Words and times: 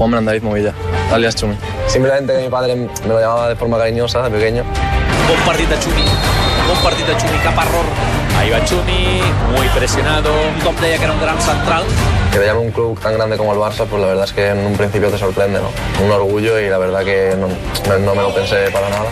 Juan 0.00 0.12
Brandariz 0.12 0.42
Movilla, 0.42 0.72
alias 1.12 1.36
Chumi. 1.36 1.54
Simplemente 1.86 2.32
que 2.32 2.44
mi 2.44 2.48
padre 2.48 2.74
me 2.74 2.88
lo 3.06 3.20
llamaba 3.20 3.50
de 3.50 3.54
forma 3.54 3.76
cariñosa 3.76 4.22
de 4.22 4.30
pequeño. 4.30 4.64
De 4.64 5.78
Chumi. 5.78 6.04
De 7.06 7.16
Chumi, 7.18 7.38
cap 7.44 7.58
error. 7.58 7.84
Ahí 8.38 8.48
va 8.48 8.64
Chumi, 8.64 9.20
muy 9.54 9.68
presionado. 9.76 10.30
Tothom 10.60 10.74
deia 10.80 10.96
que 10.96 11.04
era 11.04 11.12
un 11.12 11.20
gran 11.20 11.38
central. 11.42 11.84
Que 12.32 12.38
te 12.38 12.46
llame 12.46 12.60
un 12.60 12.70
club 12.70 12.98
tan 12.98 13.12
grande 13.12 13.36
como 13.36 13.52
el 13.52 13.58
Barça, 13.58 13.84
pues 13.84 14.00
la 14.00 14.08
verdad 14.08 14.24
es 14.24 14.32
que 14.32 14.48
en 14.48 14.64
un 14.64 14.72
principio 14.72 15.10
te 15.10 15.18
sorprende, 15.18 15.60
¿no? 15.60 15.68
Un 16.02 16.10
orgullo 16.10 16.58
y 16.58 16.70
la 16.70 16.78
verdad 16.78 17.04
que 17.04 17.36
no, 17.36 17.48
no 17.98 18.14
me 18.14 18.22
lo 18.22 18.34
pensé 18.34 18.70
para 18.72 18.88
nada. 18.88 19.10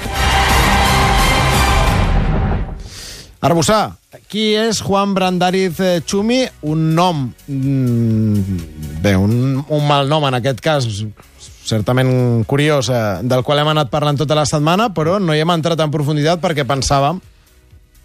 Arbussà, 3.40 3.92
qui 4.26 4.56
és 4.58 4.80
Juan 4.82 5.12
Brandariz 5.14 5.78
eh, 5.78 6.00
Chumi? 6.02 6.40
Un 6.66 6.94
nom... 6.96 7.28
mm, 7.46 8.87
Bé, 9.02 9.14
un, 9.16 9.62
un 9.62 9.86
mal 9.86 10.08
nom 10.10 10.24
en 10.26 10.38
aquest 10.38 10.62
cas, 10.64 10.86
certament 11.68 12.44
curiós, 12.50 12.88
eh, 12.90 13.02
del 13.22 13.44
qual 13.46 13.62
hem 13.62 13.70
anat 13.74 13.92
parlant 13.92 14.18
tota 14.18 14.38
la 14.38 14.46
setmana, 14.48 14.90
però 14.94 15.18
no 15.22 15.36
hi 15.36 15.44
hem 15.44 15.54
entrat 15.54 15.80
en 15.84 15.92
profunditat 15.94 16.42
perquè 16.42 16.66
pensàvem 16.66 17.20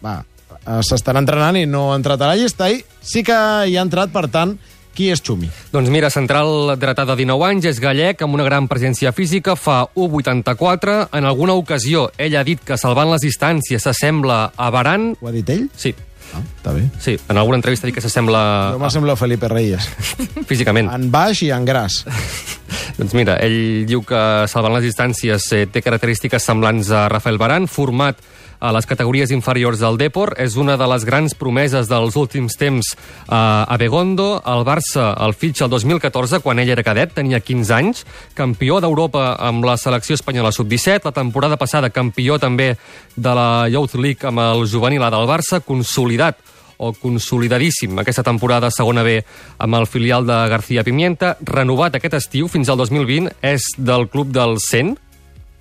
va, 0.04 0.20
eh, 0.60 0.82
s'estarà 0.86 1.24
entrenant 1.24 1.58
i 1.58 1.66
no 1.66 1.92
ha 1.92 1.98
entrat 1.98 2.22
a 2.22 2.30
la 2.34 2.38
llista 2.38 2.70
i 2.70 2.84
sí 3.02 3.24
que 3.26 3.40
hi 3.70 3.78
ha 3.78 3.88
entrat, 3.88 4.14
per 4.14 4.28
tant, 4.30 4.58
qui 4.94 5.10
és 5.10 5.24
Xumi? 5.26 5.50
Doncs 5.74 5.90
mira, 5.90 6.12
central 6.14 6.76
dretà 6.78 7.08
de 7.10 7.16
19 7.18 7.48
anys, 7.48 7.66
és 7.72 7.80
gallec, 7.82 8.22
amb 8.22 8.38
una 8.38 8.46
gran 8.46 8.68
presència 8.70 9.10
física, 9.12 9.56
fa 9.58 9.88
1,84. 9.98 11.08
En 11.18 11.26
alguna 11.26 11.56
ocasió, 11.58 12.12
ell 12.22 12.38
ha 12.38 12.44
dit 12.46 12.62
que 12.62 12.78
salvant 12.78 13.10
les 13.10 13.26
distàncies 13.26 13.82
s'assembla 13.82 14.52
a 14.54 14.70
Baran. 14.70 15.16
Ho 15.18 15.32
ha 15.32 15.34
dit 15.34 15.50
ell? 15.50 15.66
Sí. 15.74 15.96
Ah, 16.34 16.42
està 16.42 16.74
bé. 16.74 16.88
Sí, 17.00 17.14
en 17.30 17.38
alguna 17.38 17.60
entrevista 17.60 17.88
dit 17.88 17.96
que 17.96 18.02
s'assembla... 18.02 18.42
No 18.74 18.82
m'assembla 18.82 19.16
Felipe 19.20 19.50
Reyes. 19.52 19.88
Físicament. 20.50 20.90
En 20.94 21.10
baix 21.14 21.44
i 21.46 21.52
en 21.54 21.66
gras. 21.70 22.04
doncs 22.98 23.16
mira, 23.18 23.38
ell 23.44 23.86
diu 23.90 24.04
que 24.08 24.22
salvant 24.52 24.78
les 24.78 24.88
distàncies 24.88 25.50
eh, 25.56 25.66
té 25.72 25.84
característiques 25.84 26.44
semblants 26.44 26.92
a 26.94 27.08
Rafael 27.12 27.40
Baran, 27.42 27.68
format 27.72 28.20
a 28.64 28.72
les 28.72 28.88
categories 28.88 29.32
inferiors 29.36 29.82
del 29.84 29.98
Depor. 30.00 30.34
És 30.40 30.56
una 30.56 30.78
de 30.80 30.88
les 30.88 31.04
grans 31.04 31.36
promeses 31.36 31.90
dels 31.92 32.16
últims 32.16 32.56
temps 32.58 32.94
a 33.28 33.76
Begondo. 33.80 34.38
El 34.48 34.64
Barça 34.64 35.10
el 35.26 35.36
fitxa 35.36 35.68
el 35.68 35.74
2014, 35.74 36.40
quan 36.40 36.64
ell 36.64 36.72
era 36.72 36.86
cadet, 36.86 37.12
tenia 37.18 37.42
15 37.44 37.76
anys, 37.76 38.06
campió 38.38 38.80
d'Europa 38.80 39.34
amb 39.36 39.68
la 39.68 39.76
selecció 39.78 40.16
espanyola 40.16 40.54
sub-17, 40.56 41.04
la 41.04 41.16
temporada 41.16 41.60
passada 41.60 41.92
campió 41.92 42.40
també 42.40 42.74
de 43.16 43.36
la 43.36 43.68
Youth 43.68 44.00
League 44.00 44.32
amb 44.32 44.40
el 44.40 44.66
juvenil 44.72 45.04
del 45.04 45.28
Barça, 45.28 45.60
consolidat 45.60 46.40
o 46.84 46.92
consolidadíssim 47.00 48.02
aquesta 48.02 48.26
temporada 48.28 48.72
segona 48.74 49.06
B 49.08 49.20
amb 49.64 49.80
el 49.80 49.88
filial 49.88 50.28
de 50.28 50.38
García 50.52 50.84
Pimienta, 50.84 51.38
renovat 51.48 51.96
aquest 51.96 52.20
estiu 52.20 52.52
fins 52.52 52.70
al 52.70 52.80
2020, 52.82 53.32
és 53.42 53.72
del 53.78 54.10
club 54.12 54.36
del 54.36 54.60
100, 54.60 54.98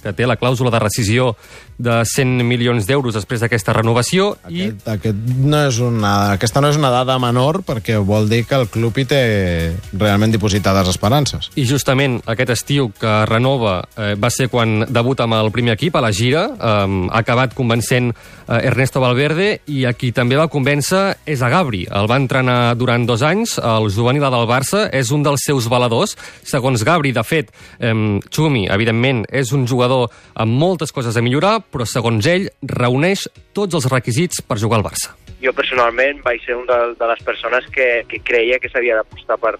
que 0.02 0.12
té 0.16 0.26
la 0.28 0.36
clàusula 0.40 0.72
de 0.74 0.80
rescisió 0.82 1.32
de 1.82 2.02
100 2.06 2.44
milions 2.46 2.86
d'euros 2.86 3.16
després 3.16 3.42
d'aquesta 3.42 3.74
renovació. 3.74 4.32
Aquest, 4.46 4.84
i... 4.84 4.90
aquest 4.94 5.30
no 5.42 5.62
és 5.66 5.78
una, 5.82 6.12
aquesta 6.36 6.62
no 6.62 6.70
és 6.72 6.78
una 6.78 6.92
dada 6.94 7.18
menor 7.22 7.62
perquè 7.66 7.98
vol 7.98 8.28
dir 8.30 8.44
que 8.46 8.58
el 8.60 8.68
club 8.72 8.98
hi 8.98 9.06
té 9.08 9.22
realment 9.92 10.34
dipositades 10.34 10.90
esperances. 10.92 11.50
I 11.58 11.66
justament 11.68 12.20
aquest 12.30 12.54
estiu 12.54 12.90
que 12.98 13.14
renova 13.28 13.80
eh, 13.96 14.12
va 14.20 14.30
ser 14.30 14.48
quan 14.52 14.86
debuta 14.88 15.26
amb 15.26 15.38
el 15.40 15.50
primer 15.54 15.76
equip 15.76 15.96
a 15.98 16.04
la 16.04 16.12
gira, 16.14 16.46
eh, 16.52 16.84
ha 17.10 17.22
acabat 17.22 17.56
convencent 17.58 18.12
eh, 18.12 18.60
Ernesto 18.70 19.02
Valverde 19.02 19.62
i 19.72 19.84
a 19.88 19.94
qui 19.98 20.12
també 20.14 20.38
va 20.38 20.50
convèncer 20.52 21.02
és 21.26 21.42
a 21.42 21.50
Gabri. 21.52 21.84
El 21.90 22.08
va 22.10 22.20
entrenar 22.20 22.74
durant 22.78 23.06
dos 23.08 23.24
anys, 23.26 23.58
el 23.58 23.90
juvenil 23.92 24.22
del 24.22 24.48
Barça, 24.50 24.86
és 24.94 25.10
un 25.14 25.24
dels 25.26 25.42
seus 25.46 25.68
valedors. 25.72 26.14
Segons 26.46 26.84
Gabri, 26.86 27.12
de 27.12 27.24
fet, 27.26 27.50
eh, 27.80 27.92
Xumi, 28.30 28.66
evidentment, 28.70 29.24
és 29.32 29.52
un 29.52 29.66
jugador 29.66 29.91
amb 30.34 30.58
moltes 30.62 30.92
coses 30.94 31.16
a 31.16 31.24
millorar, 31.24 31.58
però 31.72 31.86
segons 31.88 32.26
ell 32.30 32.48
reuneix 32.62 33.26
tots 33.56 33.78
els 33.78 33.88
requisits 33.92 34.42
per 34.46 34.60
jugar 34.62 34.80
al 34.80 34.86
Barça. 34.86 35.14
Jo 35.42 35.52
personalment 35.56 36.22
vaig 36.22 36.42
ser 36.44 36.56
una 36.58 36.78
de, 36.84 36.96
de 36.98 37.12
les 37.12 37.22
persones 37.26 37.66
que, 37.74 37.88
que 38.08 38.22
creia 38.22 38.60
que 38.62 38.70
s'havia 38.70 39.00
d'apostar 39.00 39.38
per, 39.42 39.56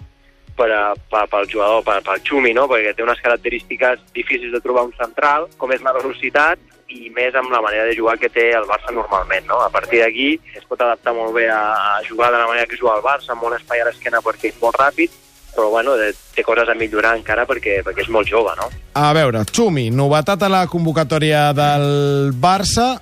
per, 0.56 0.69
per, 1.10 1.25
pel 1.31 1.48
jugador, 1.50 1.82
per, 1.87 1.98
pel 2.06 2.22
Xumi, 2.28 2.53
no? 2.56 2.69
perquè 2.71 2.94
té 2.94 3.04
unes 3.04 3.22
característiques 3.25 4.04
difícils 4.15 4.54
de 4.54 4.62
trobar 4.62 4.87
un 4.88 4.94
central, 4.98 5.48
com 5.59 5.75
és 5.75 5.82
la 5.82 5.94
velocitat, 5.97 6.60
i 6.92 7.09
més 7.16 7.34
amb 7.38 7.53
la 7.53 7.62
manera 7.65 7.87
de 7.88 7.97
jugar 7.97 8.19
que 8.21 8.31
té 8.32 8.50
el 8.56 8.69
Barça 8.69 8.92
normalment. 8.92 9.47
No? 9.48 9.60
A 9.65 9.71
partir 9.72 10.03
d'aquí 10.03 10.34
es 10.54 10.65
pot 10.69 10.81
adaptar 10.81 11.15
molt 11.16 11.32
bé 11.37 11.48
a 11.50 12.00
jugar 12.09 12.31
de 12.32 12.41
la 12.42 12.48
manera 12.50 12.69
que 12.69 12.76
juga 12.76 12.98
el 12.98 13.04
Barça, 13.06 13.32
amb 13.32 13.48
un 13.48 13.56
espai 13.56 13.81
a 13.81 13.88
l'esquena 13.88 14.21
perquè 14.25 14.53
és 14.53 14.60
molt 14.60 14.76
ràpid, 14.81 15.15
però 15.54 15.68
bueno, 15.70 15.94
té 16.34 16.44
coses 16.44 16.68
a 16.68 16.76
millorar 16.78 17.14
encara 17.18 17.46
perquè, 17.48 17.80
perquè 17.84 18.04
és 18.04 18.10
molt 18.12 18.28
jove, 18.28 18.54
no? 18.58 18.68
A 18.98 19.12
veure, 19.16 19.44
Xumi, 19.48 19.90
novetat 19.92 20.42
a 20.42 20.50
la 20.52 20.66
convocatòria 20.70 21.50
del 21.56 22.32
Barça. 22.40 22.94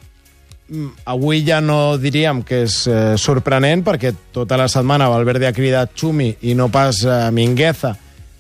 Mm, 0.71 0.93
Avui 1.15 1.43
ja 1.47 1.61
no 1.63 1.97
diríem 1.99 2.45
que 2.47 2.65
és 2.67 2.83
eh, 2.91 3.17
sorprenent, 3.19 3.85
perquè 3.87 4.13
tota 4.35 4.59
la 4.59 4.69
setmana 4.71 5.11
Valverde 5.11 5.49
ha 5.49 5.57
cridat 5.57 5.95
Xumi 5.99 6.33
i 6.47 6.55
no 6.59 6.69
pas 6.71 7.03
eh, 7.05 7.19
Mingueza, 7.35 7.95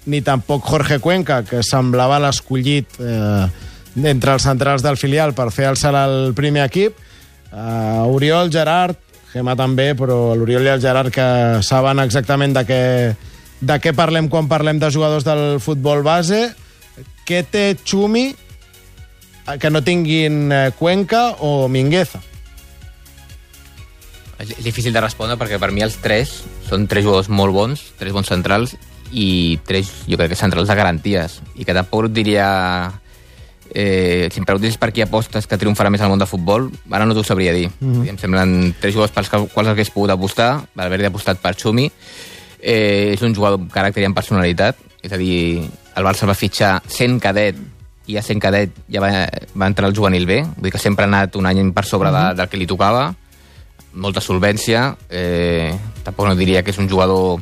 ni 0.06 0.22
tampoc 0.26 0.64
Jorge 0.66 0.98
Cuenca, 0.98 1.42
que 1.46 1.62
semblava 1.66 2.20
l'escollit 2.22 2.98
eh, 2.98 3.46
entre 4.06 4.34
els 4.34 4.46
centrals 4.46 4.82
del 4.82 4.98
filial 4.98 5.34
per 5.34 5.50
fer 5.54 5.70
el 5.70 5.78
salt 5.78 5.98
al 5.98 6.34
primer 6.34 6.64
equip. 6.66 6.98
Uh, 7.50 8.06
Oriol, 8.06 8.50
Gerard, 8.54 8.94
Gemma 9.32 9.56
també, 9.58 9.92
però 9.98 10.36
l'Oriol 10.38 10.66
i 10.66 10.70
el 10.70 10.82
Gerard 10.82 11.10
que 11.14 11.26
saben 11.66 12.02
exactament 12.02 12.54
de 12.54 12.62
què, 12.66 12.82
de 13.60 13.76
què 13.80 13.92
parlem 13.96 14.28
quan 14.32 14.48
parlem 14.48 14.80
de 14.80 14.90
jugadors 14.92 15.26
del 15.26 15.60
futbol 15.60 16.02
base. 16.02 16.50
Què 17.28 17.44
té 17.46 17.76
Xumi 17.84 18.30
que 19.60 19.70
no 19.70 19.82
tinguin 19.82 20.50
eh, 20.52 20.70
Cuenca 20.78 21.30
o 21.44 21.68
Mingueza? 21.68 22.20
És 24.40 24.64
difícil 24.64 24.94
de 24.94 25.02
respondre 25.04 25.36
perquè 25.36 25.58
per 25.60 25.68
mi 25.74 25.84
els 25.84 25.98
tres 26.00 26.40
són 26.68 26.86
tres 26.88 27.04
jugadors 27.04 27.28
molt 27.28 27.52
bons, 27.52 27.82
tres 28.00 28.14
bons 28.16 28.30
centrals 28.30 28.72
i 29.12 29.58
tres, 29.66 29.90
jo 30.08 30.16
crec 30.16 30.32
que 30.32 30.38
centrals 30.38 30.70
de 30.70 30.76
garanties 30.78 31.40
i 31.58 31.66
que 31.66 31.76
tampoc 31.76 32.08
et 32.08 32.14
diria 32.16 32.46
eh, 33.74 34.30
si 34.32 34.40
em 34.40 34.46
preguntis 34.46 34.78
per 34.80 34.92
qui 34.94 35.04
apostes 35.04 35.46
que 35.50 35.58
triomfarà 35.60 35.90
més 35.92 36.00
al 36.00 36.12
món 36.12 36.22
del 36.22 36.30
futbol, 36.30 36.70
ara 36.90 37.06
no 37.06 37.14
t'ho 37.14 37.24
sabria 37.26 37.52
dir. 37.52 37.68
Mm 37.80 37.92
-hmm. 37.92 38.08
Em 38.08 38.18
semblen 38.18 38.74
tres 38.80 38.94
jugadors 38.94 39.12
pels 39.12 39.28
quals 39.28 39.68
hagués 39.68 39.90
pogut 39.90 40.10
apostar, 40.10 40.62
Valverde 40.74 41.06
ha 41.06 41.08
apostat 41.08 41.38
per 41.38 41.54
Xumi, 41.54 41.90
eh, 42.62 43.12
és 43.14 43.22
un 43.22 43.34
jugador 43.34 43.60
amb 43.60 43.72
caràcter 43.72 44.02
i 44.02 44.08
amb 44.08 44.16
personalitat, 44.16 44.78
és 45.02 45.12
a 45.12 45.18
dir, 45.20 45.62
el 45.96 46.06
Barça 46.06 46.28
va 46.28 46.36
fitxar 46.38 46.78
sent 46.88 47.18
cadet 47.20 47.58
i 48.10 48.16
a 48.18 48.22
sent 48.24 48.40
cadet 48.42 48.74
ja 48.90 49.02
va, 49.02 49.10
va 49.54 49.68
entrar 49.70 49.88
al 49.88 49.96
juvenil 49.96 50.26
B, 50.26 50.40
vull 50.42 50.68
dir 50.68 50.74
que 50.74 50.82
sempre 50.82 51.06
ha 51.06 51.10
anat 51.10 51.36
un 51.38 51.46
any 51.46 51.72
per 51.72 51.84
sobre 51.84 52.10
mm 52.10 52.14
-hmm. 52.14 52.28
de, 52.28 52.34
del 52.36 52.48
que 52.48 52.56
li 52.56 52.66
tocava, 52.66 53.14
molta 53.92 54.20
solvència, 54.20 54.96
eh, 55.08 55.74
tampoc 56.02 56.26
no 56.26 56.34
diria 56.34 56.62
que 56.62 56.70
és 56.70 56.78
un 56.78 56.88
jugador 56.88 57.40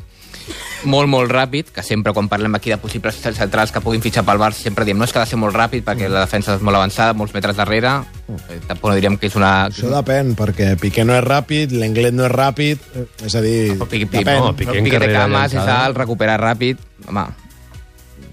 molt, 0.84 1.08
molt 1.08 1.30
ràpid, 1.30 1.72
que 1.74 1.82
sempre 1.82 2.12
quan 2.12 2.28
parlem 2.28 2.54
aquí 2.54 2.70
de 2.70 2.78
possibles 2.78 3.14
centrals 3.14 3.72
que 3.72 3.80
puguin 3.80 4.02
fitxar 4.02 4.24
pel 4.24 4.38
Barça 4.38 4.62
sempre 4.62 4.84
diem 4.84 4.98
no 4.98 5.04
és 5.04 5.12
que 5.12 5.18
ha 5.18 5.24
de 5.24 5.30
ser 5.30 5.38
molt 5.38 5.56
ràpid 5.56 5.84
perquè 5.84 6.08
la 6.08 6.20
defensa 6.20 6.54
és 6.54 6.62
molt 6.62 6.76
avançada, 6.76 7.14
molts 7.14 7.34
metres 7.34 7.56
darrere, 7.56 8.02
tampoc 8.68 8.90
no 8.90 8.94
diríem 8.98 9.16
que 9.16 9.26
és 9.30 9.36
una... 9.38 9.52
Això 9.70 9.88
depèn, 9.92 10.34
perquè 10.38 10.74
Piqué 10.80 11.04
no 11.08 11.16
és 11.16 11.24
ràpid, 11.24 11.72
l'Englet 11.72 12.14
no 12.16 12.26
és 12.28 12.32
ràpid, 12.34 12.86
eh, 12.94 13.06
és 13.26 13.34
a 13.34 13.42
dir, 13.44 13.58
Però 13.78 13.88
Piqué, 13.88 14.06
Piqué, 14.06 14.24
depèn. 14.24 14.40
no, 14.44 14.54
Piqué, 14.56 14.80
Piqué 14.84 15.00
té 15.04 15.12
cames, 15.14 15.54
és 15.56 15.74
alt, 15.78 15.96
recupera 15.96 16.36
ràpid, 16.40 16.80
home, 17.08 17.26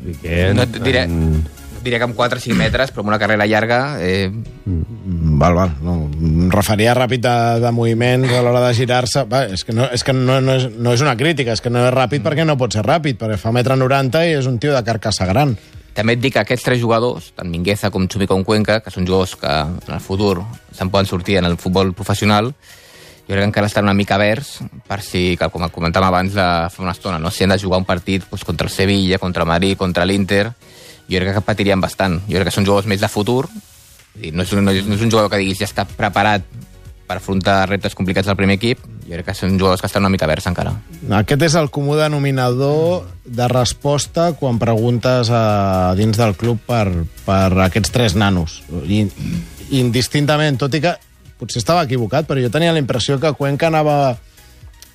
Piqué, 0.06 0.54
no 0.54 0.66
et 0.68 0.80
diré, 0.84 1.06
diria 1.86 2.00
que 2.02 2.08
amb 2.10 2.16
4 2.18 2.38
o 2.42 2.42
5 2.42 2.58
metres, 2.58 2.92
però 2.92 3.06
amb 3.06 3.14
una 3.14 3.20
carrera 3.22 3.48
llarga... 3.48 3.82
Eh, 4.02 4.32
Mm, 4.66 5.38
Val, 5.38 5.54
val. 5.54 5.72
No, 5.86 5.94
em 6.18 6.48
referia 6.50 6.96
ràpid 6.98 7.22
de, 7.22 7.34
de 7.62 7.70
moviments 7.76 8.32
a 8.34 8.40
l'hora 8.42 8.64
de 8.64 8.72
girar-se. 8.74 9.22
Va, 9.30 9.44
És 9.54 9.62
que, 9.64 9.76
no, 9.78 9.86
és 9.94 10.02
que 10.04 10.14
no, 10.18 10.40
no, 10.42 10.56
és, 10.58 10.66
no 10.82 10.94
és 10.96 11.04
una 11.06 11.14
crítica, 11.20 11.54
és 11.54 11.62
que 11.62 11.70
no 11.70 11.84
és 11.86 11.94
ràpid 11.94 12.24
perquè 12.26 12.46
no 12.48 12.56
pot 12.58 12.74
ser 12.74 12.82
ràpid, 12.88 13.20
perquè 13.20 13.38
fa 13.38 13.52
metre 13.54 13.78
90 13.78 14.24
i 14.26 14.34
és 14.40 14.48
un 14.50 14.58
tio 14.58 14.74
de 14.74 14.82
carcassa 14.88 15.28
gran. 15.30 15.54
També 15.96 16.18
et 16.18 16.20
dic 16.20 16.34
que 16.36 16.42
aquests 16.44 16.66
tres 16.68 16.82
jugadors, 16.82 17.30
tant 17.38 17.48
Mingueza 17.48 17.90
com 17.92 18.08
Xumi 18.12 18.28
com 18.28 18.44
Cuenca, 18.44 18.82
que 18.84 18.92
són 18.92 19.08
jugadors 19.08 19.38
que 19.40 19.52
en 19.52 19.94
el 19.96 20.02
futur 20.04 20.42
se'n 20.76 20.92
poden 20.92 21.08
sortir 21.08 21.38
en 21.40 21.48
el 21.48 21.56
futbol 21.56 21.94
professional, 21.96 22.52
jo 23.26 23.32
crec 23.32 23.40
que 23.40 23.48
encara 23.48 23.70
estan 23.72 23.88
una 23.88 23.96
mica 23.96 24.18
verds 24.22 24.60
per 24.86 25.00
si, 25.02 25.38
com 25.40 25.64
comentàvem 25.72 26.10
abans 26.10 26.36
de 26.36 26.48
fa 26.70 26.84
una 26.84 26.94
estona, 26.94 27.18
no? 27.18 27.32
si 27.32 27.46
han 27.46 27.56
de 27.56 27.60
jugar 27.62 27.80
un 27.80 27.88
partit 27.88 28.28
doncs, 28.28 28.44
contra 28.44 28.68
el 28.68 28.74
Sevilla, 28.74 29.18
contra 29.24 29.48
el 29.48 29.50
Madrid, 29.50 29.78
contra 29.80 30.06
l'Inter, 30.06 30.50
jo 31.08 31.22
crec 31.22 31.40
que 31.40 31.46
patirien 31.48 31.82
bastant. 31.82 32.20
Jo 32.28 32.38
crec 32.38 32.52
que 32.52 32.58
són 32.58 32.68
jugadors 32.68 32.92
més 32.92 33.02
de 33.02 33.10
futur, 33.10 33.48
no 33.50 34.44
és, 34.44 34.54
un, 34.54 34.68
no 34.68 34.76
és 34.76 35.02
un 35.02 35.10
jugador 35.10 35.32
que 35.32 35.40
diguis 35.42 35.64
ja 35.64 35.70
està 35.70 35.88
preparat 35.88 36.44
per 37.08 37.18
afrontar 37.18 37.70
reptes 37.70 37.96
complicats 37.96 38.28
del 38.28 38.38
primer 38.38 38.60
equip, 38.60 38.84
jo 39.06 39.14
crec 39.14 39.28
que 39.30 39.36
són 39.38 39.58
jugadors 39.60 39.84
que 39.84 39.90
estan 39.90 40.04
una 40.04 40.12
mica 40.14 40.28
verds 40.30 40.48
encara. 40.50 40.74
Aquest 41.20 41.46
és 41.46 41.56
el 41.60 41.70
comú 41.74 41.96
denominador 41.98 43.06
de 43.26 43.48
resposta 43.52 44.32
quan 44.40 44.58
preguntes 44.62 45.30
a 45.30 45.94
dins 45.98 46.18
del 46.18 46.34
club 46.40 46.62
per, 46.66 46.88
per 47.26 47.50
aquests 47.68 47.94
tres 47.94 48.18
nanos. 48.18 48.64
I, 48.90 49.06
indistintament, 49.78 50.58
tot 50.62 50.74
i 50.74 50.82
que 50.82 50.96
potser 51.40 51.62
estava 51.62 51.84
equivocat, 51.86 52.26
però 52.26 52.42
jo 52.42 52.50
tenia 52.54 52.74
la 52.74 52.82
impressió 52.82 53.20
que 53.22 53.34
Cuenca 53.38 53.70
anava 53.70 54.16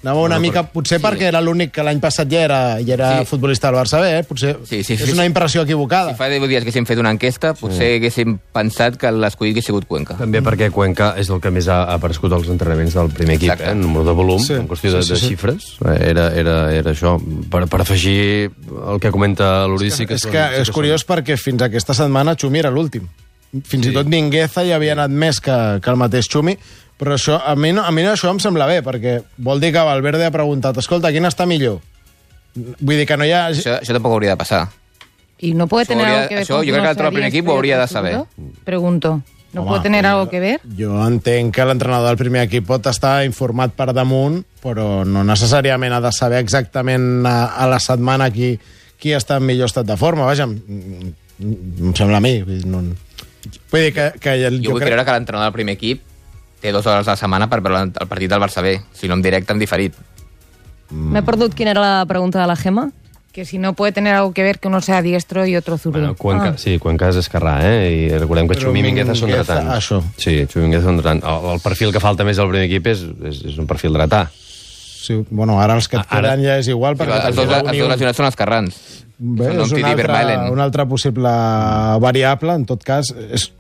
Anava 0.03 0.23
una 0.25 0.39
mica, 0.41 0.63
potser 0.73 0.97
sí. 0.97 1.05
perquè 1.05 1.27
era 1.29 1.43
l'únic 1.45 1.75
que 1.77 1.83
l'any 1.85 1.99
passat 2.01 2.29
ja 2.33 2.41
era, 2.47 2.59
ja 2.81 2.95
era 2.95 3.09
sí. 3.19 3.25
Sí. 3.25 3.29
futbolista 3.35 3.69
del 3.69 3.77
Barça 3.77 3.99
B, 4.01 4.07
eh? 4.19 4.23
Potser 4.25 4.55
Sí, 4.65 4.79
sí, 4.83 4.97
sí, 4.97 5.03
és 5.03 5.11
sí. 5.11 5.13
una 5.13 5.27
impressió 5.29 5.61
equivocada. 5.67 6.15
Si 6.15 6.17
fa 6.17 6.29
10 6.33 6.41
dies 6.49 6.63
que 6.65 6.71
haguéssim 6.71 6.87
fet 6.89 6.99
una 7.03 7.11
enquesta, 7.13 7.53
potser 7.53 7.91
haguéssim 7.99 8.39
pensat 8.57 8.97
que 8.97 9.11
l'escollit 9.13 9.53
hagués 9.59 9.69
sigut 9.69 9.85
Cuenca. 9.91 10.17
També 10.17 10.41
perquè 10.41 10.71
Cuenca 10.73 11.11
és 11.21 11.29
el 11.29 11.41
que 11.45 11.51
més 11.53 11.69
ha 11.69 11.83
aparegut 11.93 12.33
als 12.33 12.49
entrenaments 12.49 12.97
del 12.97 13.11
primer 13.13 13.37
equip, 13.37 13.51
Exacte. 13.53 13.69
eh? 13.69 13.77
en 13.77 13.83
número 13.83 14.05
de 14.09 14.17
volum, 14.17 14.41
Sí. 14.41 14.55
en 14.55 14.67
qüestió 14.69 14.91
de, 14.97 15.03
Sí, 15.03 15.09
sí, 15.09 15.13
de 15.15 15.21
sí. 15.21 15.29
xifres. 15.35 15.69
Eh, 15.85 15.99
Era, 16.11 16.31
era, 16.35 16.57
era 16.73 16.91
això, 16.97 17.19
per, 17.51 17.67
per 17.69 17.83
afegir 17.83 18.51
el 18.95 18.99
que 19.01 19.11
comenta 19.13 19.67
l'Urici. 19.69 20.07
és 20.09 20.25
que 20.25 20.47
és 20.63 20.71
curiós 20.71 21.05
perquè 21.07 21.37
fins 21.37 21.61
aquesta 21.63 21.93
setmana 21.93 22.35
Xumi 22.41 22.59
era 22.59 22.71
l'últim. 22.71 23.05
Fins 23.67 23.85
sí. 23.85 23.91
i 23.91 23.93
tot 23.95 24.07
Mingueza 24.07 24.65
ja 24.65 24.77
havia 24.77 24.93
anat 24.97 25.11
més 25.11 25.41
que, 25.41 25.79
que 25.83 25.91
el 25.91 25.97
mateix 25.97 26.29
Xumi, 26.31 26.57
però 27.01 27.15
això, 27.17 27.39
a, 27.41 27.55
mi 27.57 27.73
no, 27.73 27.81
a 27.87 27.91
mi 27.97 28.05
no 28.05 28.13
això 28.13 28.29
em 28.29 28.39
sembla 28.45 28.67
bé, 28.69 28.83
perquè 28.85 29.23
vol 29.41 29.61
dir 29.63 29.73
que 29.73 29.81
Valverde 29.89 30.27
ha 30.29 30.35
preguntat 30.35 30.77
escolta, 30.83 31.09
quin 31.15 31.25
està 31.25 31.47
millor? 31.49 31.79
Vull 32.55 32.99
dir 33.01 33.07
que 33.09 33.17
no 33.17 33.25
hi 33.25 33.33
ha... 33.33 33.47
Això, 33.49 33.79
això 33.81 33.97
tampoc 33.97 34.13
hauria 34.19 34.35
de 34.37 34.41
passar. 34.43 34.67
Y 35.41 35.55
no 35.55 35.67
puede 35.67 35.87
Això 35.87 35.95
tener 35.95 36.05
algo 36.05 36.29
que 36.29 36.35
ver 36.35 36.45
això 36.45 36.57
con 36.59 36.67
jo 36.67 36.75
crec 36.75 36.99
que 36.99 37.07
el 37.17 37.25
equip 37.31 37.49
ho 37.49 37.53
hauria 37.55 37.79
de 37.81 37.87
saber. 37.89 38.19
Pregunto. 38.65 39.23
¿No 39.55 39.63
Home, 39.63 39.71
puede 39.71 39.83
tener 39.83 40.05
jo- 40.05 40.11
algo 40.11 40.29
que 40.29 40.41
ver? 40.41 40.61
Jo 40.79 40.99
entenc 41.07 41.55
que 41.55 41.65
l'entrenador 41.65 42.13
del 42.13 42.19
primer 42.21 42.43
equip 42.45 42.67
pot 42.69 42.85
estar 42.87 43.25
informat 43.25 43.73
per 43.75 43.89
damunt, 43.97 44.45
però 44.63 45.07
no 45.09 45.25
necessàriament 45.25 45.97
ha 45.97 46.03
de 46.05 46.13
saber 46.13 46.39
exactament 46.45 47.25
a, 47.27 47.47
a 47.57 47.67
la 47.67 47.81
setmana 47.81 48.29
qui, 48.31 48.53
qui 49.01 49.17
està 49.17 49.41
en 49.41 49.49
millor 49.49 49.73
estat 49.73 49.89
de 49.89 49.97
forma. 49.97 50.29
Vaja, 50.29 50.45
em, 50.45 51.15
em 51.41 51.97
sembla 51.97 52.21
a 52.21 52.23
mi. 52.23 52.37
No, 52.69 52.85
vull 53.73 53.89
dir 53.89 53.95
que, 53.97 54.13
que 54.21 54.37
el, 54.45 54.61
Jo, 54.61 54.77
vull 54.77 54.85
creure 54.85 55.09
que 55.09 55.17
l'entrenador 55.17 55.49
del 55.49 55.57
primer 55.57 55.79
equip 55.81 56.05
té 56.61 56.73
dues 56.73 56.87
hores 56.87 57.09
a 57.09 57.13
la 57.13 57.17
setmana 57.17 57.49
per 57.49 57.61
veure 57.61 57.83
el 57.89 58.09
partit 58.09 58.31
del 58.31 58.41
Barça 58.41 58.63
B, 58.63 58.79
si 58.93 59.09
no 59.09 59.15
en 59.15 59.23
directe, 59.23 59.53
en 59.53 59.59
diferit. 59.59 59.95
Me 60.91 61.21
he 61.21 61.23
perdido 61.23 61.49
quién 61.51 61.69
era 61.69 61.81
la 61.81 62.07
pregunta 62.07 62.41
de 62.41 62.47
la 62.47 62.57
Gema. 62.57 62.91
Que 63.33 63.45
si 63.45 63.59
no 63.59 63.75
puede 63.75 63.93
tener 63.93 64.13
algo 64.17 64.33
que 64.35 64.43
ver 64.43 64.59
que 64.59 64.67
uno 64.67 64.81
sea 64.81 65.03
diestro 65.03 65.47
y 65.47 65.55
otro 65.55 65.79
zurdo. 65.79 66.01
Bueno, 66.01 66.17
Cuenca, 66.17 66.49
Ah. 66.49 66.59
sí, 66.59 66.81
Cuenca 66.81 67.09
és 67.11 67.15
esquerrà, 67.15 67.61
eh? 67.63 68.09
I 68.11 68.19
recordem 68.19 68.49
que 68.49 68.57
Xumi 68.59 68.83
Mingueza 68.83 69.15
són 69.15 69.31
dretans. 69.31 69.71
això. 69.71 70.01
Sí, 70.17 70.49
Xumi 70.51 70.65
Mingueza 70.65 70.87
són 70.89 70.97
dretans. 70.99 71.23
El, 71.23 71.47
el 71.55 71.61
perfil 71.63 71.93
que 71.95 72.01
falta 72.03 72.25
més 72.27 72.41
al 72.43 72.49
primer 72.51 72.67
equip 72.67 72.89
és, 72.91 73.05
és, 73.31 73.45
és 73.53 73.59
un 73.63 73.69
perfil 73.71 73.95
dretà. 73.95 74.25
Sí, 74.35 75.15
bueno, 75.31 75.61
ara 75.63 75.77
els 75.79 75.87
que 75.87 75.97
et 75.97 76.03
Ara- 76.11 76.33
queden 76.35 76.43
ja 76.45 76.59
és 76.59 76.67
igual, 76.75 76.97
perquè... 76.99 77.21
Els 77.29 77.37
dos, 77.37 77.47
els 77.47 77.79
dos 77.79 77.89
lesionats 77.95 78.17
són 78.19 78.27
els 78.27 78.37
carrans. 78.37 78.81
Bé, 79.17 79.47
és 79.63 79.73
una 79.79 79.89
altra, 79.95 80.51
una 80.51 80.65
altra 80.65 80.87
possible 80.91 81.31
variable, 82.03 82.53
en 82.55 82.67
tot 82.67 82.83
cas. 82.83 83.15
És, 83.31 83.53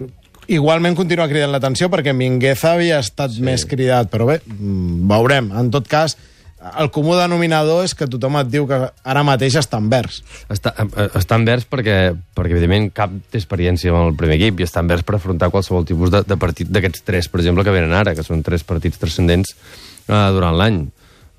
igualment 0.54 0.96
continua 0.98 1.28
cridant 1.30 1.52
l'atenció 1.54 1.90
perquè 1.92 2.14
Mingueza 2.16 2.74
havia 2.74 2.98
estat 3.02 3.36
sí. 3.36 3.44
més 3.46 3.64
cridat, 3.68 4.10
però 4.12 4.26
bé, 4.28 4.40
mm, 4.44 5.06
veurem. 5.10 5.50
En 5.56 5.70
tot 5.72 5.88
cas, 5.88 6.16
el 6.60 6.90
comú 6.92 7.14
denominador 7.16 7.86
és 7.86 7.94
que 7.96 8.08
tothom 8.10 8.36
et 8.40 8.50
diu 8.52 8.66
que 8.68 8.78
ara 8.84 9.22
mateix 9.24 9.56
està 9.56 9.78
en 9.80 9.88
vers. 9.92 10.20
Està, 10.52 10.74
eh, 10.76 11.08
està 11.16 11.38
en 11.40 11.46
vers 11.48 11.64
perquè, 11.64 11.96
perquè, 12.36 12.52
evidentment, 12.52 12.90
cap 12.92 13.14
té 13.32 13.40
experiència 13.40 13.94
amb 13.94 14.10
el 14.10 14.16
primer 14.18 14.36
equip 14.36 14.60
i 14.60 14.68
està 14.68 14.84
en 14.84 14.90
vers 14.90 15.04
per 15.06 15.16
afrontar 15.16 15.50
qualsevol 15.54 15.86
tipus 15.88 16.12
de, 16.12 16.22
de 16.28 16.36
partit 16.40 16.68
d'aquests 16.68 17.06
tres, 17.06 17.30
per 17.32 17.40
exemple, 17.40 17.64
que 17.64 17.74
venen 17.74 17.96
ara, 17.96 18.14
que 18.14 18.26
són 18.26 18.44
tres 18.44 18.66
partits 18.66 19.00
transcendents 19.00 19.54
eh, 19.54 20.24
durant 20.36 20.56
l'any. 20.56 20.82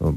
Eh, 0.02 0.14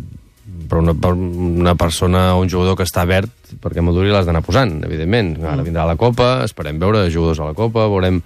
Però 0.69 0.83
una, 0.83 0.93
per 0.93 1.11
una 1.17 1.73
persona 1.75 2.35
o 2.37 2.43
un 2.43 2.51
jugador 2.53 2.77
que 2.77 2.85
està 2.85 3.03
verd, 3.09 3.33
perquè 3.65 3.83
maduri 3.83 4.13
l'has 4.13 4.27
d'anar 4.29 4.43
posant, 4.45 4.75
evidentment. 4.87 5.39
Ara 5.51 5.65
vindrà 5.65 5.87
la 5.89 5.97
Copa, 5.97 6.45
esperem 6.45 6.79
veure 6.81 7.07
jugadors 7.13 7.41
a 7.41 7.49
la 7.49 7.57
Copa, 7.57 7.87
veurem 7.91 8.21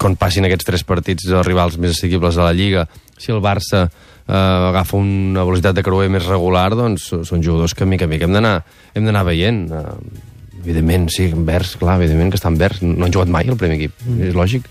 quan 0.00 0.16
passin 0.20 0.46
aquests 0.46 0.66
tres 0.68 0.84
partits 0.86 1.28
els 1.30 1.46
rivals 1.46 1.78
més 1.80 1.96
assequibles 1.96 2.36
de 2.36 2.44
la 2.44 2.54
Lliga, 2.56 2.86
si 3.20 3.32
el 3.32 3.40
Barça 3.44 3.86
eh, 3.86 4.34
agafa 4.34 4.98
una 5.00 5.44
velocitat 5.46 5.78
de 5.78 5.84
creuer 5.86 6.10
més 6.12 6.26
regular, 6.28 6.70
doncs 6.76 7.10
són 7.28 7.44
jugadors 7.44 7.74
que 7.74 7.88
mica 7.88 8.08
en 8.08 8.14
mica 8.14 8.28
hem 8.28 9.06
d'anar 9.06 9.24
veient. 9.28 9.64
Eh, 9.70 10.28
evidentment, 10.60 11.08
sí, 11.08 11.30
en 11.32 11.46
vers, 11.48 11.76
clar, 11.80 11.96
evidentment 11.96 12.34
que 12.34 12.40
estan 12.40 12.58
vers. 12.60 12.82
No 12.84 13.06
han 13.06 13.14
jugat 13.14 13.32
mai 13.32 13.48
el 13.48 13.56
primer 13.56 13.78
equip, 13.78 13.96
mm. 14.04 14.28
és 14.28 14.36
lògic. 14.36 14.68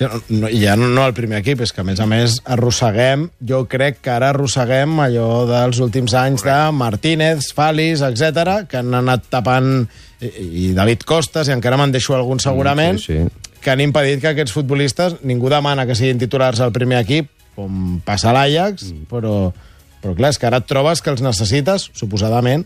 No, 0.00 0.08
no, 0.32 0.48
ja 0.48 0.76
no, 0.80 0.86
no 0.88 1.02
el 1.04 1.12
primer 1.12 1.42
equip, 1.42 1.60
és 1.60 1.72
que 1.76 1.82
a 1.82 1.84
més 1.84 2.00
a 2.00 2.06
més 2.08 2.38
arrosseguem, 2.48 3.26
jo 3.46 3.66
crec 3.68 3.98
que 4.00 4.10
ara 4.14 4.30
arrosseguem 4.32 4.94
allò 5.04 5.44
dels 5.48 5.80
últims 5.84 6.14
anys 6.16 6.44
de 6.46 6.54
Martínez, 6.72 7.50
Falis, 7.52 8.00
etc 8.06 8.64
que 8.70 8.80
han 8.80 8.94
anat 8.96 9.26
tapant 9.28 9.84
i, 10.20 10.30
i 10.30 10.64
David 10.76 11.04
Costas, 11.04 11.48
i 11.48 11.52
encara 11.52 11.76
me'n 11.76 11.92
deixo 11.92 12.16
algun 12.16 12.40
segurament, 12.40 12.96
Mm, 12.96 13.04
sí, 13.04 13.18
sí. 13.28 13.52
que 13.60 13.70
han 13.74 13.80
impedit 13.84 14.22
que 14.22 14.32
aquests 14.32 14.52
futbolistes, 14.56 15.18
ningú 15.22 15.50
demana 15.52 15.84
que 15.86 15.94
siguin 15.94 16.18
titulars 16.18 16.60
al 16.64 16.72
primer 16.72 17.02
equip, 17.04 17.28
com 17.56 18.00
passa 18.04 18.30
a 18.30 18.32
l'Ajax, 18.32 18.90
Mm. 18.94 19.04
però, 19.10 19.52
però 20.00 20.14
clar, 20.16 20.30
és 20.30 20.38
que 20.40 20.46
ara 20.48 20.62
et 20.64 20.66
trobes 20.66 21.02
que 21.04 21.10
els 21.12 21.20
necessites, 21.20 21.90
suposadament, 21.92 22.64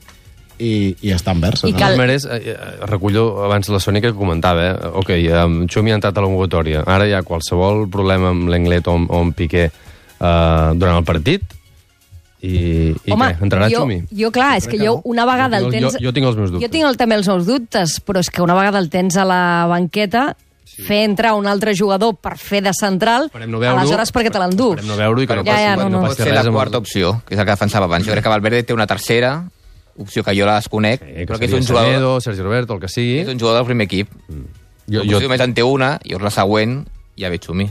i, 0.58 0.94
i 1.02 1.10
estan 1.10 1.40
verds. 1.40 1.64
I 1.64 1.72
no? 1.72 1.78
cal- 1.78 1.96
maneres, 1.96 2.24
eh, 2.30 2.54
eh, 2.54 2.86
recullo 2.86 3.42
abans 3.44 3.68
la 3.68 3.80
Sònia 3.82 4.00
que 4.04 4.12
comentava, 4.14 4.66
eh? 4.70 4.76
ok, 5.00 5.10
um, 5.44 5.58
Xumi 5.66 5.90
ha 5.90 5.98
entrat 5.98 6.16
a 6.16 6.20
la 6.22 6.28
convocatòria, 6.30 6.84
ara 6.86 7.06
hi 7.08 7.12
ha 7.16 7.22
qualsevol 7.26 7.88
problema 7.90 8.30
amb 8.30 8.48
l'Englet 8.52 8.86
o, 8.88 8.94
amb- 8.98 9.10
o 9.10 9.20
amb 9.24 9.34
Piqué 9.34 9.66
uh, 9.70 10.72
durant 10.78 10.96
el 11.00 11.04
partit, 11.04 11.42
i, 12.44 12.92
i 13.08 13.12
Home, 13.14 13.30
què? 13.32 13.40
Entrarà 13.46 13.70
jo, 13.72 13.80
Xumi? 13.86 14.02
jo, 14.12 14.28
clar, 14.34 14.58
és 14.60 14.66
que 14.68 14.76
jo 14.76 14.98
una 15.08 15.24
vegada 15.24 15.56
el 15.62 15.70
tens... 15.72 15.94
jo- 15.96 16.02
jo 16.10 16.12
tinc 16.12 16.26
els 16.28 16.36
meus 16.36 16.50
dubtes. 16.52 16.66
Jo 16.66 16.72
tinc 16.74 16.84
el, 16.90 16.98
també 17.00 17.16
els 17.16 17.28
meus 17.30 17.46
dubtes, 17.48 17.94
però 18.04 18.20
és 18.20 18.28
que 18.28 18.42
una 18.44 18.56
vegada 18.58 18.82
el 18.82 18.90
tens 18.92 19.16
a 19.16 19.24
la 19.24 19.38
banqueta, 19.70 20.34
sí. 20.68 20.82
fer 20.84 20.98
entrar 21.08 21.32
un 21.38 21.48
altre 21.48 21.72
jugador 21.78 22.18
per 22.20 22.34
fer 22.36 22.60
de 22.66 22.74
central, 22.76 23.30
no 23.32 23.58
veure-ho. 23.62 23.78
aleshores 23.80 24.12
perquè 24.12 24.30
te 24.34 24.42
l'endús. 24.42 24.76
Esperem 24.76 24.92
no 24.92 25.00
veure-ho 25.00 25.24
i 25.24 25.30
que 25.30 25.38
no 25.40 25.46
ja, 25.46 25.54
passi- 25.54 25.64
ja, 25.70 25.76
no, 25.80 25.88
no 25.88 25.96
no. 25.96 26.02
passi 26.04 26.18
Pot 26.18 26.26
ser 26.26 26.34
res 26.34 26.42
la 26.42 26.50
amb- 26.52 26.58
quarta 26.60 26.82
opció, 26.84 27.14
que 27.24 27.32
és 27.34 27.40
el 27.40 27.46
que 27.48 27.56
defensava 27.56 27.88
abans. 27.88 28.04
Jo 28.04 28.12
crec 28.12 28.26
que 28.28 28.34
Valverde 28.36 28.62
té 28.68 28.76
una 28.76 28.86
tercera 28.90 29.32
opció 29.98 30.24
que 30.24 30.34
jo 30.38 30.46
la 30.46 30.56
desconec, 30.56 31.02
Eh, 31.02 31.24
però 31.26 31.38
que 31.38 31.46
és 31.46 31.52
un 31.52 31.62
jugador, 31.64 31.92
Semedo, 31.92 32.20
Sergi 32.20 32.42
Roberto, 32.42 32.74
el 32.74 32.80
que 32.80 32.88
sigui. 32.88 33.18
és 33.20 33.28
un 33.28 33.38
jugador 33.38 33.60
del 33.60 33.66
primer 33.66 33.84
equip. 33.86 34.08
Jo, 34.86 35.02
Jo, 35.02 35.04
jo... 35.12 35.20
només 35.20 35.40
en 35.40 35.54
té 35.54 35.62
una, 35.62 35.98
i 36.04 36.10
llavors 36.10 36.24
la 36.24 36.42
següent 36.42 36.84
ja 37.18 37.28
ve 37.30 37.38
Xumi. 37.38 37.68